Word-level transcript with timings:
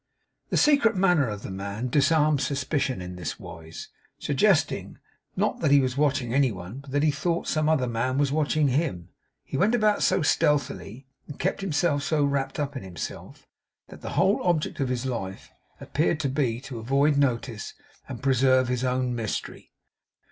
The 0.49 0.57
secret 0.57 0.95
manner 0.95 1.27
of 1.29 1.43
the 1.43 1.51
man 1.51 1.89
disarmed 1.89 2.41
suspicion 2.41 3.03
in 3.03 3.17
this 3.17 3.39
wise; 3.39 3.89
suggesting, 4.17 4.97
not 5.35 5.59
that 5.59 5.69
he 5.69 5.79
was 5.79 5.95
watching 5.95 6.33
any 6.33 6.51
one, 6.51 6.79
but 6.79 6.89
that 6.89 7.03
he 7.03 7.11
thought 7.11 7.47
some 7.47 7.69
other 7.69 7.85
man 7.85 8.17
was 8.17 8.31
watching 8.31 8.69
him. 8.69 9.09
He 9.43 9.57
went 9.57 9.75
about 9.75 10.01
so 10.01 10.23
stealthily, 10.23 11.05
and 11.27 11.37
kept 11.37 11.61
himself 11.61 12.01
so 12.01 12.25
wrapped 12.25 12.59
up 12.59 12.75
in 12.75 12.81
himself, 12.81 13.45
that 13.89 14.01
the 14.01 14.09
whole 14.17 14.41
object 14.41 14.79
of 14.79 14.89
his 14.89 15.05
life 15.05 15.51
appeared 15.79 16.19
to 16.21 16.29
be, 16.29 16.59
to 16.61 16.79
avoid 16.79 17.15
notice 17.15 17.75
and 18.09 18.23
preserve 18.23 18.69
his 18.69 18.83
own 18.83 19.13
mystery. 19.13 19.71